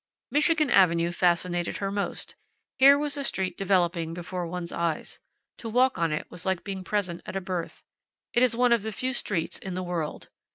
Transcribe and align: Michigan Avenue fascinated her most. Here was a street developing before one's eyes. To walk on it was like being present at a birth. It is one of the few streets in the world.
Michigan 0.31 0.71
Avenue 0.71 1.11
fascinated 1.11 1.77
her 1.77 1.91
most. 1.91 2.35
Here 2.79 2.97
was 2.97 3.17
a 3.17 3.23
street 3.23 3.55
developing 3.55 4.15
before 4.15 4.47
one's 4.47 4.71
eyes. 4.71 5.19
To 5.59 5.69
walk 5.69 5.99
on 5.99 6.11
it 6.11 6.25
was 6.31 6.43
like 6.43 6.63
being 6.63 6.83
present 6.83 7.21
at 7.27 7.35
a 7.35 7.39
birth. 7.39 7.83
It 8.33 8.41
is 8.41 8.55
one 8.55 8.73
of 8.73 8.81
the 8.81 8.91
few 8.91 9.13
streets 9.13 9.59
in 9.59 9.75
the 9.75 9.83
world. 9.83 10.29